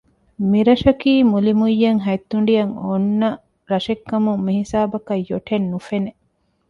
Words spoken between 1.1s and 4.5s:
މުލިމުއްޔަށް ހަތް ތުނޑިއަށް އޮންނަ ރަށެއް ކަމުން